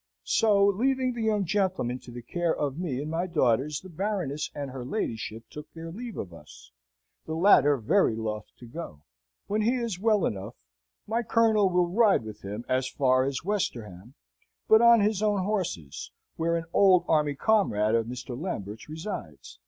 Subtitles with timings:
[0.25, 4.49] So, leaving the young gentleman to the care of me and my daughters, the Baroness
[4.55, 6.71] and her ladyship took their leave of us,
[7.27, 9.03] the latter very loth to go.
[9.45, 10.55] When he is well enough,
[11.05, 14.15] my Colonel will ride with him as far as Westerham,
[14.67, 18.35] but on his own horses, where an old army comrade of Mr.
[18.35, 19.59] Lambert's resides.